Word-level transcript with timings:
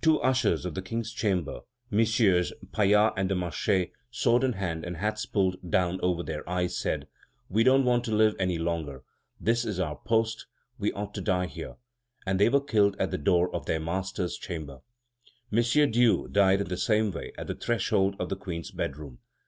Two 0.00 0.20
ushers 0.20 0.64
of 0.64 0.76
the 0.76 0.80
King's 0.80 1.10
chamber, 1.12 1.62
MM. 1.92 2.52
Pallas 2.70 3.12
and 3.16 3.28
de 3.28 3.34
Marchais, 3.34 3.90
sword 4.12 4.44
in 4.44 4.52
hand, 4.52 4.84
and 4.84 4.98
hats 4.98 5.26
pulled 5.26 5.56
down 5.68 5.98
over 6.02 6.22
their 6.22 6.48
eyes, 6.48 6.78
said: 6.78 7.08
"We 7.50 7.64
don't 7.64 7.84
want 7.84 8.04
to 8.04 8.14
live 8.14 8.36
any 8.38 8.58
longer; 8.58 9.02
this 9.40 9.64
is 9.64 9.80
our 9.80 9.96
post; 10.04 10.46
we 10.78 10.92
ought 10.92 11.14
to 11.14 11.20
die 11.20 11.46
here!" 11.46 11.78
and 12.24 12.38
they 12.38 12.48
were 12.48 12.60
killed 12.60 12.94
at 13.00 13.10
the 13.10 13.18
door 13.18 13.52
of 13.52 13.66
their 13.66 13.80
master's 13.80 14.38
chamber. 14.38 14.82
M. 15.52 15.64
Dieu 15.90 16.28
died 16.28 16.60
in 16.60 16.68
the 16.68 16.76
same 16.76 17.10
way 17.10 17.32
on 17.36 17.46
the 17.46 17.54
threshold 17.56 18.14
of 18.20 18.28
the 18.28 18.36
Queen's 18.36 18.70
bedroom. 18.70 19.18